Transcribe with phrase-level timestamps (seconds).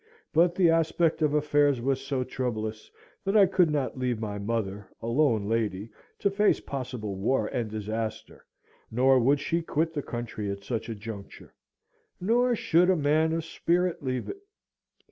[0.33, 2.89] But the aspect of affairs was so troublous,
[3.23, 7.69] that I could not leave my mother, a lone lady, to face possible war and
[7.69, 8.43] disaster,
[8.89, 11.53] nor would she quit the country at such a juncture,
[12.19, 14.41] nor should a man of spirit leave it.